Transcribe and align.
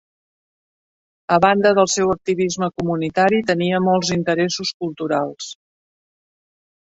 A 1.35 1.35
banda 1.43 1.73
del 1.79 1.89
seu 1.95 2.13
activisme 2.13 2.69
comunitari, 2.81 3.41
tenia 3.51 3.83
molts 3.89 4.11
interessos 4.17 4.71
culturals. 4.85 5.51